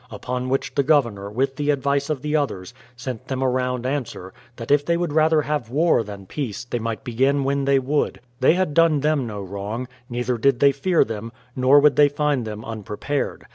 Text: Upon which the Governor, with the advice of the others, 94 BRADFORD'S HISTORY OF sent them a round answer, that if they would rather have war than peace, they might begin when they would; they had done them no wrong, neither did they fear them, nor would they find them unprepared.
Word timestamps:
Upon 0.09 0.49
which 0.49 0.73
the 0.73 0.81
Governor, 0.81 1.29
with 1.29 1.57
the 1.57 1.69
advice 1.69 2.09
of 2.09 2.23
the 2.23 2.35
others, 2.35 2.73
94 2.97 3.03
BRADFORD'S 3.03 3.05
HISTORY 3.05 3.11
OF 3.11 3.19
sent 3.21 3.27
them 3.27 3.41
a 3.43 3.47
round 3.51 3.85
answer, 3.85 4.33
that 4.55 4.71
if 4.71 4.83
they 4.83 4.97
would 4.97 5.13
rather 5.13 5.41
have 5.43 5.69
war 5.69 6.01
than 6.03 6.25
peace, 6.25 6.63
they 6.65 6.79
might 6.79 7.03
begin 7.03 7.43
when 7.43 7.65
they 7.65 7.77
would; 7.77 8.19
they 8.39 8.55
had 8.55 8.73
done 8.73 9.01
them 9.01 9.27
no 9.27 9.43
wrong, 9.43 9.87
neither 10.09 10.39
did 10.39 10.59
they 10.59 10.71
fear 10.71 11.05
them, 11.05 11.31
nor 11.55 11.79
would 11.79 11.97
they 11.97 12.09
find 12.09 12.45
them 12.45 12.65
unprepared. 12.65 13.45